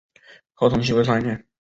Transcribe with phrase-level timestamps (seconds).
[0.55, 1.45] 合同期为三年。